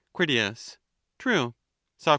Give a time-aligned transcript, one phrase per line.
[0.13, 0.79] Crit.
[1.19, 1.53] True.
[1.99, 2.09] Soc.